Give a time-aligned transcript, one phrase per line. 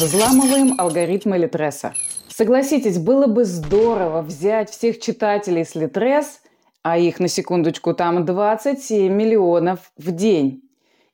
[0.00, 1.92] Взламываем алгоритмы Литреса.
[2.28, 6.40] Согласитесь, было бы здорово взять всех читателей с Литрес,
[6.82, 10.62] а их на секундочку там 27 миллионов в день,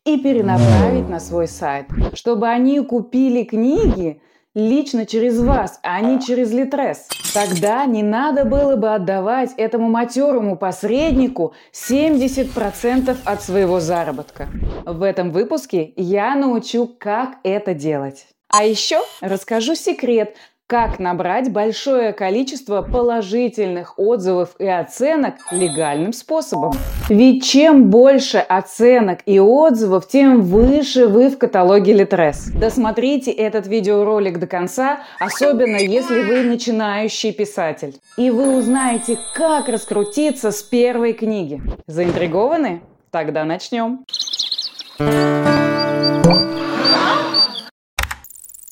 [0.05, 4.23] и перенаправить на свой сайт, чтобы они купили книги
[4.55, 7.09] лично через вас, а не через Литрес.
[7.35, 14.47] Тогда не надо было бы отдавать этому матерому посреднику 70% от своего заработка.
[14.85, 18.29] В этом выпуске я научу, как это делать.
[18.49, 20.37] А еще расскажу секрет,
[20.69, 26.73] как набрать большое количество положительных отзывов и оценок легальным способом?
[27.09, 32.51] Ведь чем больше оценок и отзывов, тем выше вы в каталоге Литрес.
[32.51, 37.95] Досмотрите этот видеоролик до конца, особенно если вы начинающий писатель.
[38.17, 41.63] И вы узнаете, как раскрутиться с первой книги.
[41.87, 42.83] Заинтригованы?
[43.13, 44.05] Тогда начнем.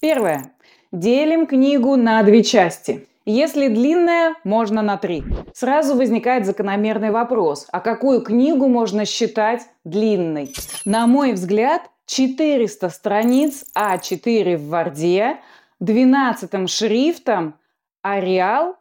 [0.04, 0.52] Первое.
[0.92, 3.08] Делим книгу на две части.
[3.24, 5.24] Если длинная, можно на три.
[5.54, 10.52] Сразу возникает закономерный вопрос, а какую книгу можно считать длинной?
[10.84, 15.38] На мой взгляд, 400 страниц А4 в Варде,
[15.80, 17.54] 12 шрифтом
[18.02, 18.76] Ариал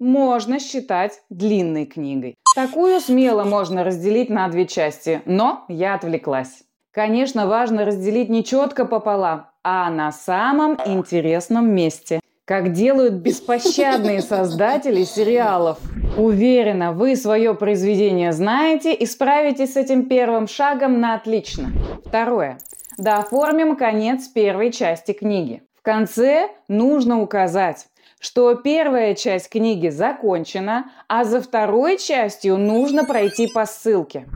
[0.00, 2.34] можно считать длинной книгой.
[2.56, 6.64] Такую смело можно разделить на две части, но я отвлеклась.
[6.90, 12.20] Конечно, важно разделить не четко пополам, а на самом интересном месте.
[12.44, 15.78] Как делают беспощадные создатели сериалов.
[16.18, 21.72] Уверена, вы свое произведение знаете и справитесь с этим первым шагом на отлично.
[22.04, 22.58] Второе.
[22.98, 25.62] Дооформим конец первой части книги.
[25.74, 27.86] В конце нужно указать,
[28.20, 34.26] что первая часть книги закончена, а за второй частью нужно пройти по ссылке.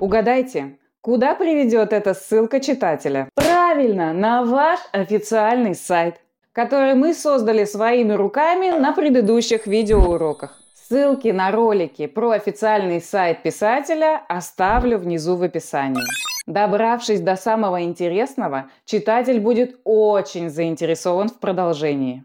[0.00, 0.78] Угадайте,
[1.08, 3.30] Куда приведет эта ссылка читателя?
[3.34, 6.20] Правильно, на ваш официальный сайт,
[6.52, 10.60] который мы создали своими руками на предыдущих видеоуроках.
[10.74, 16.04] Ссылки на ролики про официальный сайт писателя оставлю внизу в описании.
[16.46, 22.22] Добравшись до самого интересного, читатель будет очень заинтересован в продолжении.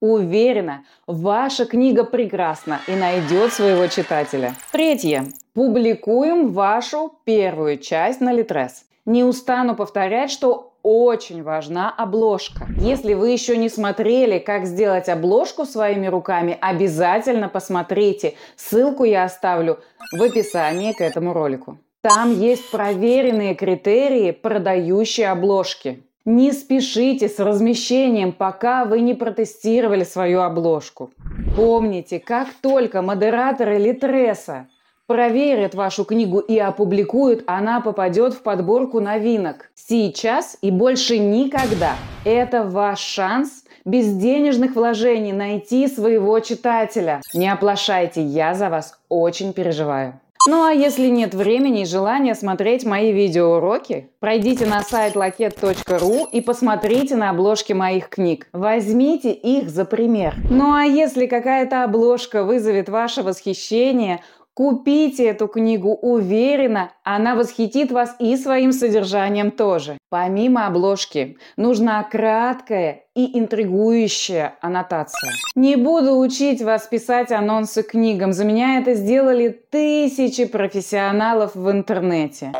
[0.00, 4.54] Уверена, ваша книга прекрасна и найдет своего читателя.
[4.72, 5.26] Третье.
[5.52, 8.86] Публикуем вашу первую часть на Литрес.
[9.04, 12.66] Не устану повторять, что очень важна обложка.
[12.78, 18.36] Если вы еще не смотрели, как сделать обложку своими руками, обязательно посмотрите.
[18.56, 19.80] Ссылку я оставлю
[20.12, 21.76] в описании к этому ролику.
[22.00, 26.02] Там есть проверенные критерии продающей обложки.
[26.26, 31.10] Не спешите с размещением, пока вы не протестировали свою обложку.
[31.56, 34.68] Помните, как только модераторы Литреса
[35.06, 39.70] проверят вашу книгу и опубликуют, она попадет в подборку новинок.
[39.74, 41.94] Сейчас и больше никогда.
[42.26, 47.22] Это ваш шанс без денежных вложений найти своего читателя.
[47.32, 50.20] Не оплошайте, я за вас очень переживаю.
[50.46, 56.40] Ну а если нет времени и желания смотреть мои видеоуроки, пройдите на сайт laket.ru и
[56.40, 58.48] посмотрите на обложки моих книг.
[58.54, 60.34] Возьмите их за пример.
[60.48, 64.22] Ну а если какая-то обложка вызовет ваше восхищение,
[64.60, 69.96] Купите эту книгу, уверенно, она восхитит вас и своим содержанием тоже.
[70.10, 75.32] Помимо обложки, нужна краткая и интригующая аннотация.
[75.54, 82.52] Не буду учить вас писать анонсы книгам, за меня это сделали тысячи профессионалов в интернете.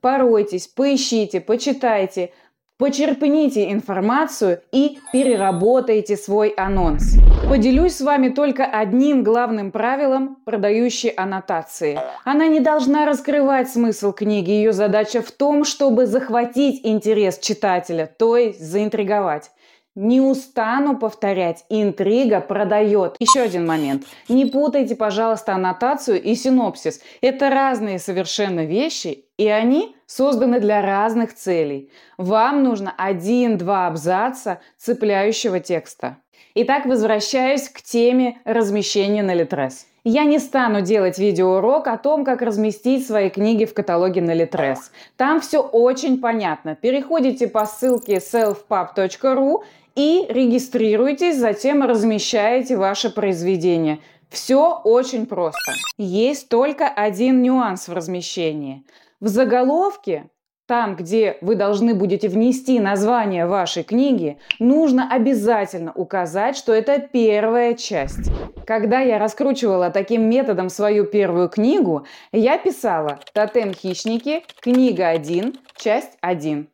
[0.00, 2.32] Поройтесь, поищите, почитайте–
[2.78, 7.16] Почерпните информацию и переработайте свой анонс.
[7.48, 12.00] Поделюсь с вами только одним главным правилом продающей аннотации.
[12.24, 14.50] Она не должна раскрывать смысл книги.
[14.50, 19.50] Ее задача в том, чтобы захватить интерес читателя, то есть заинтриговать.
[19.94, 23.16] Не устану повторять, интрига продает.
[23.18, 24.04] Еще один момент.
[24.30, 27.02] Не путайте, пожалуйста, аннотацию и синопсис.
[27.20, 31.90] Это разные совершенно вещи, и они созданы для разных целей.
[32.18, 36.18] Вам нужно один-два абзаца цепляющего текста.
[36.54, 39.86] Итак, возвращаюсь к теме размещения на Литрес.
[40.04, 44.90] Я не стану делать видеоурок о том, как разместить свои книги в каталоге на Литрес.
[45.16, 46.74] Там все очень понятно.
[46.74, 49.62] Переходите по ссылке selfpub.ru
[49.94, 54.00] и регистрируйтесь, затем размещаете ваше произведение.
[54.32, 55.72] Все очень просто.
[55.98, 58.82] Есть только один нюанс в размещении.
[59.20, 60.30] В заголовке,
[60.66, 67.74] там, где вы должны будете внести название вашей книги, нужно обязательно указать, что это первая
[67.74, 68.30] часть.
[68.66, 74.44] Когда я раскручивала таким методом свою первую книгу, я писала «Тотем хищники.
[74.60, 75.58] Книга 1.
[75.76, 76.66] Часть 1».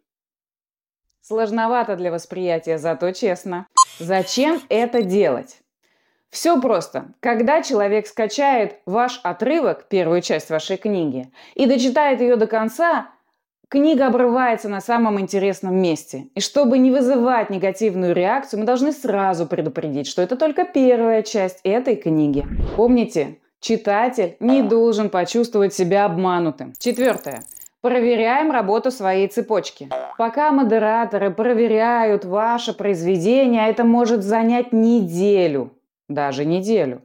[1.23, 3.67] Сложновато для восприятия, зато честно.
[3.99, 5.59] Зачем это делать?
[6.31, 7.15] Все просто.
[7.21, 13.09] Когда человек скачает ваш отрывок, первую часть вашей книги, и дочитает ее до конца,
[13.69, 16.29] книга обрывается на самом интересном месте.
[16.35, 21.61] И чтобы не вызывать негативную реакцию, мы должны сразу предупредить, что это только первая часть
[21.65, 22.47] этой книги.
[22.77, 26.75] Помните, читатель не должен почувствовать себя обманутым.
[26.79, 27.43] Четвертое.
[27.81, 29.89] Проверяем работу своей цепочки.
[30.19, 35.78] Пока модераторы проверяют ваше произведение, это может занять неделю,
[36.09, 37.03] даже неделю.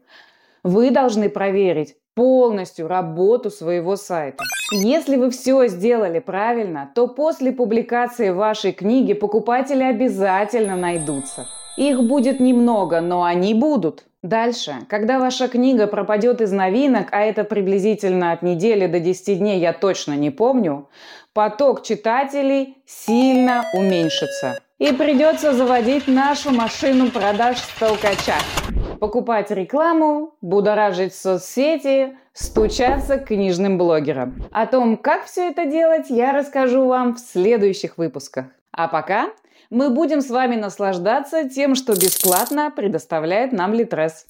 [0.64, 4.44] Вы должны проверить полностью работу своего сайта.
[4.72, 11.48] Если вы все сделали правильно, то после публикации вашей книги покупатели обязательно найдутся.
[11.76, 14.06] Их будет немного, но они будут.
[14.22, 19.60] Дальше, когда ваша книга пропадет из новинок, а это приблизительно от недели до 10 дней,
[19.60, 20.88] я точно не помню,
[21.34, 24.60] поток читателей сильно уменьшится.
[24.80, 28.36] И придется заводить нашу машину продаж с толкача.
[29.04, 34.42] Покупать рекламу, будоражить соцсети, стучаться к книжным блогерам.
[34.50, 38.46] О том, как все это делать, я расскажу вам в следующих выпусках.
[38.72, 39.28] А пока
[39.70, 44.26] мы будем с вами наслаждаться тем, что бесплатно предоставляет нам Литрес.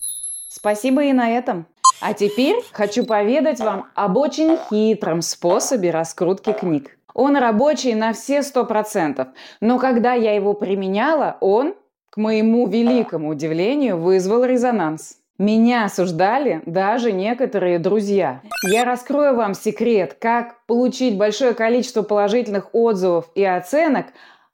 [0.50, 1.68] Спасибо и на этом.
[2.02, 6.98] А теперь хочу поведать вам об очень хитром способе раскрутки книг.
[7.14, 9.28] Он рабочий на все сто процентов,
[9.62, 11.76] но когда я его применяла, он,
[12.14, 15.18] к моему великому удивлению, вызвал резонанс.
[15.40, 18.42] Меня осуждали даже некоторые друзья.
[18.72, 24.06] Я раскрою вам секрет, как получить большое количество положительных отзывов и оценок,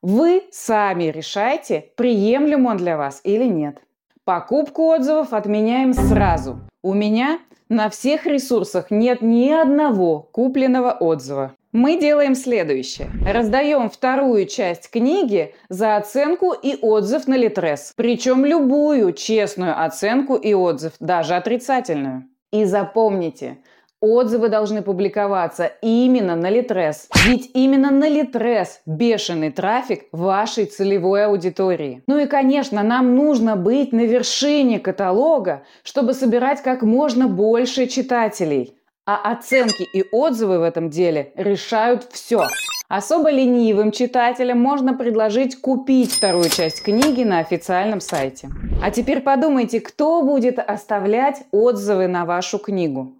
[0.01, 3.81] вы сами решайте, приемлем он для вас или нет.
[4.23, 6.61] Покупку отзывов отменяем сразу.
[6.81, 11.51] У меня на всех ресурсах нет ни одного купленного отзыва.
[11.71, 13.11] Мы делаем следующее.
[13.23, 17.93] Раздаем вторую часть книги за оценку и отзыв на Литрес.
[17.95, 22.25] Причем любую честную оценку и отзыв, даже отрицательную.
[22.51, 23.59] И запомните,
[24.01, 27.09] Отзывы должны публиковаться именно на Литрес.
[27.25, 32.01] Ведь именно на Литрес бешеный трафик вашей целевой аудитории.
[32.07, 38.78] Ну и, конечно, нам нужно быть на вершине каталога, чтобы собирать как можно больше читателей.
[39.11, 42.45] А оценки и отзывы в этом деле решают все.
[42.89, 48.49] Особо ленивым читателям можно предложить купить вторую часть книги на официальном сайте.
[48.83, 53.15] А теперь подумайте, кто будет оставлять отзывы на вашу книгу.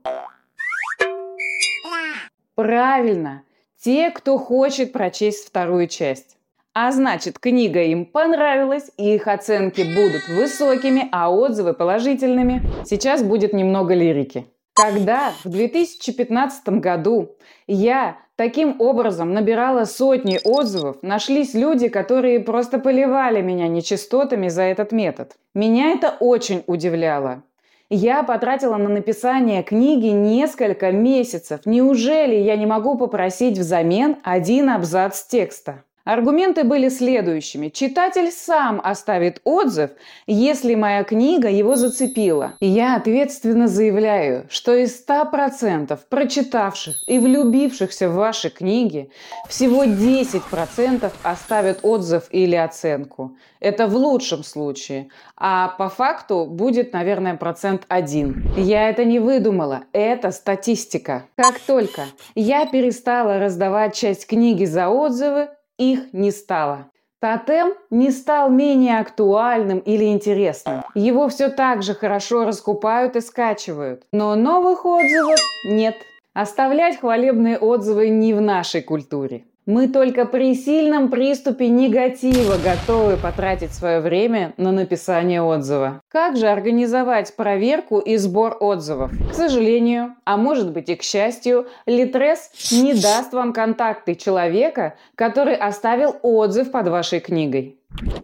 [2.53, 3.41] Правильно,
[3.83, 6.37] те, кто хочет прочесть вторую часть.
[6.75, 12.61] А значит, книга им понравилась, и их оценки будут высокими, а отзывы положительными.
[12.85, 14.45] Сейчас будет немного лирики.
[14.81, 17.35] Когда в 2015 году
[17.67, 24.93] я таким образом набирала сотни отзывов, нашлись люди, которые просто поливали меня нечистотами за этот
[24.93, 25.33] метод.
[25.53, 27.43] Меня это очень удивляло.
[27.89, 31.61] Я потратила на написание книги несколько месяцев.
[31.65, 35.83] Неужели я не могу попросить взамен один абзац текста?
[36.09, 37.69] Аргументы были следующими.
[37.69, 39.91] Читатель сам оставит отзыв,
[40.25, 42.53] если моя книга его зацепила.
[42.59, 49.11] И я ответственно заявляю, что из 100% прочитавших и влюбившихся в ваши книги
[49.47, 53.37] всего 10% оставят отзыв или оценку.
[53.59, 55.09] Это в лучшем случае.
[55.37, 58.51] А по факту будет, наверное, процент один.
[58.57, 59.83] Я это не выдумала.
[59.93, 61.27] Это статистика.
[61.35, 66.91] Как только я перестала раздавать часть книги за отзывы, их не стало.
[67.21, 70.83] Тотем не стал менее актуальным или интересным.
[70.95, 74.03] Его все так же хорошо раскупают и скачивают.
[74.13, 75.95] Но новых отзывов нет.
[76.33, 79.43] Оставлять хвалебные отзывы не в нашей культуре.
[79.69, 86.01] Мы только при сильном приступе негатива готовы потратить свое время на написание отзыва.
[86.07, 89.11] Как же организовать проверку и сбор отзывов?
[89.29, 95.53] К сожалению, а может быть и к счастью, Литрес не даст вам контакты человека, который
[95.53, 97.77] оставил отзыв под вашей книгой.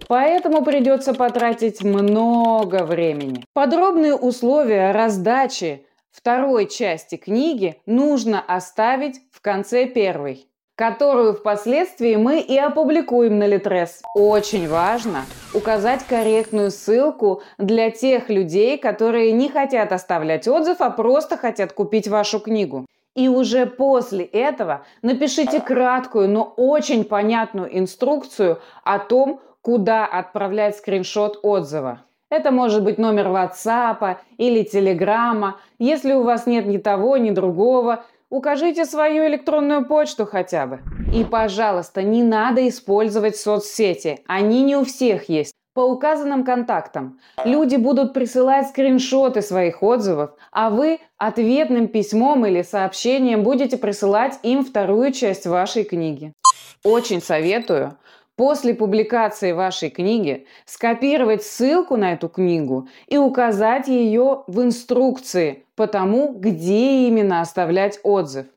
[0.07, 3.45] Поэтому придется потратить много времени.
[3.53, 12.57] Подробные условия раздачи второй части книги нужно оставить в конце первой которую впоследствии мы и
[12.57, 14.01] опубликуем на Литрес.
[14.13, 15.21] Очень важно
[15.53, 22.07] указать корректную ссылку для тех людей, которые не хотят оставлять отзыв, а просто хотят купить
[22.07, 22.85] вашу книгу.
[23.15, 31.39] И уже после этого напишите краткую, но очень понятную инструкцию о том, куда отправлять скриншот
[31.41, 32.01] отзыва.
[32.29, 35.53] Это может быть номер WhatsApp или Telegram.
[35.79, 40.79] Если у вас нет ни того, ни другого, укажите свою электронную почту хотя бы.
[41.13, 44.19] И, пожалуйста, не надо использовать соцсети.
[44.27, 45.53] Они не у всех есть.
[45.73, 53.43] По указанным контактам люди будут присылать скриншоты своих отзывов, а вы ответным письмом или сообщением
[53.43, 56.31] будете присылать им вторую часть вашей книги.
[56.85, 57.97] Очень советую
[58.35, 65.87] после публикации вашей книги скопировать ссылку на эту книгу и указать ее в инструкции по
[65.87, 68.47] тому, где именно оставлять отзыв.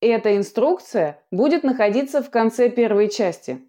[0.00, 3.60] Эта инструкция будет находиться в конце первой части.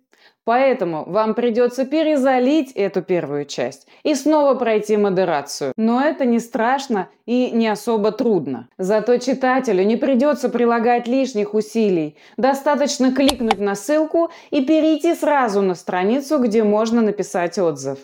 [0.44, 5.74] Поэтому вам придется перезалить эту первую часть и снова пройти модерацию.
[5.78, 8.68] Но это не страшно и не особо трудно.
[8.78, 12.18] Зато читателю не придется прилагать лишних усилий.
[12.38, 18.00] Достаточно кликнуть на ссылку и перейти сразу на страницу, где можно написать отзыв.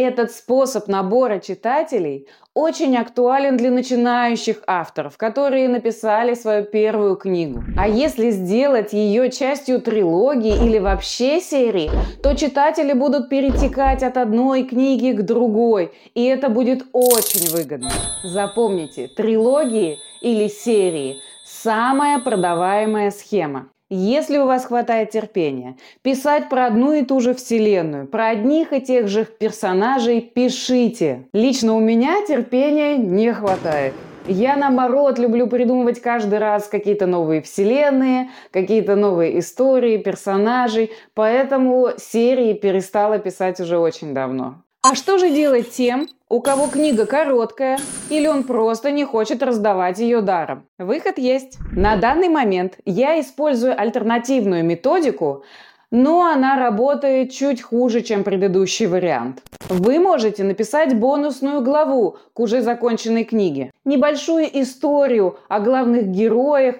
[0.00, 7.64] Этот способ набора читателей очень актуален для начинающих авторов, которые написали свою первую книгу.
[7.76, 11.90] А если сделать ее частью трилогии или вообще серии,
[12.22, 17.90] то читатели будут перетекать от одной книги к другой, и это будет очень выгодно.
[18.22, 23.68] Запомните, трилогии или серии– самая продаваемая схема.
[23.90, 28.82] Если у вас хватает терпения писать про одну и ту же вселенную, про одних и
[28.82, 31.26] тех же персонажей, пишите.
[31.32, 33.94] Лично у меня терпения не хватает.
[34.26, 42.52] Я, наоборот, люблю придумывать каждый раз какие-то новые вселенные, какие-то новые истории, персонажей, поэтому серии
[42.52, 44.64] перестала писать уже очень давно.
[44.80, 47.80] А что же делать тем, у кого книга короткая,
[48.10, 50.66] или он просто не хочет раздавать ее даром.
[50.78, 51.58] Выход есть.
[51.72, 55.42] На данный момент я использую альтернативную методику,
[55.90, 59.42] но она работает чуть хуже, чем предыдущий вариант.
[59.68, 63.72] Вы можете написать бонусную главу к уже законченной книге.
[63.84, 66.76] Небольшую историю о главных героях,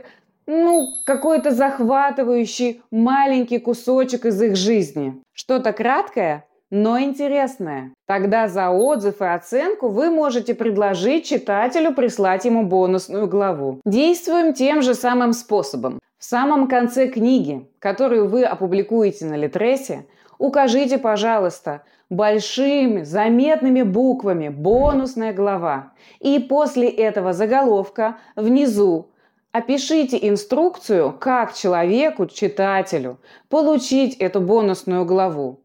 [0.47, 5.21] ну, какой-то захватывающий маленький кусочек из их жизни.
[5.35, 7.93] Что-то краткое, но интересное.
[8.07, 13.81] Тогда за отзыв и оценку вы можете предложить читателю прислать ему бонусную главу.
[13.85, 15.99] Действуем тем же самым способом.
[16.19, 20.07] В самом конце книги, которую вы опубликуете на Литресе,
[20.39, 25.93] укажите, пожалуйста, большими заметными буквами «бонусная глава».
[26.21, 29.11] И после этого заголовка внизу
[29.51, 35.65] Опишите инструкцию, как человеку, читателю, получить эту бонусную главу.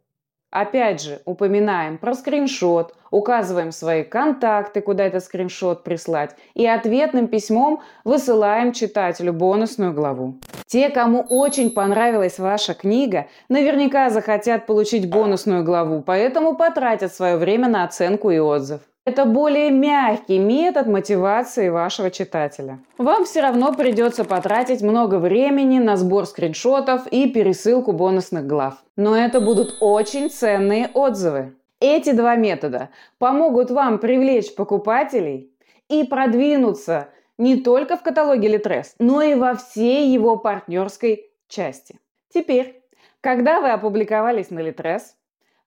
[0.54, 7.82] Опять же, упоминаем про скриншот, указываем свои контакты, куда этот скриншот прислать, и ответным письмом
[8.04, 10.40] высылаем читателю бонусную главу.
[10.66, 17.68] Те, кому очень понравилась ваша книга, наверняка захотят получить бонусную главу, поэтому потратят свое время
[17.68, 18.82] на оценку и отзыв.
[19.06, 22.80] Это более мягкий метод мотивации вашего читателя.
[22.98, 28.76] Вам все равно придется потратить много времени на сбор скриншотов и пересылку бонусных глав.
[28.96, 31.54] Но это будут очень ценные отзывы.
[31.86, 35.52] Эти два метода помогут вам привлечь покупателей
[35.90, 42.00] и продвинуться не только в каталоге Литрес, но и во всей его партнерской части.
[42.34, 42.82] Теперь,
[43.20, 45.18] когда вы опубликовались на Литрес,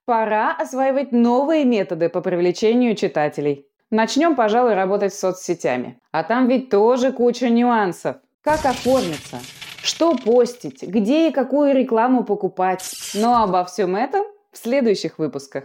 [0.06, 3.66] Пора осваивать новые методы по привлечению читателей.
[3.90, 6.00] Начнем, пожалуй, работать с соцсетями.
[6.12, 8.18] А там ведь тоже куча нюансов.
[8.40, 9.40] Как оформиться?
[9.82, 10.84] Что постить?
[10.84, 12.88] Где и какую рекламу покупать?
[13.16, 15.64] Но обо всем этом в следующих выпусках.